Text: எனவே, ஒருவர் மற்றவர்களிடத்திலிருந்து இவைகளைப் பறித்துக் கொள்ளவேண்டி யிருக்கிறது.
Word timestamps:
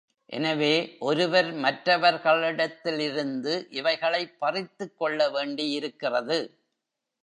எனவே, 0.29 0.97
ஒருவர் 0.99 1.55
மற்றவர்களிடத்திலிருந்து 1.55 3.67
இவைகளைப் 3.69 4.39
பறித்துக் 4.39 4.97
கொள்ளவேண்டி 4.97 5.79
யிருக்கிறது. 5.79 6.39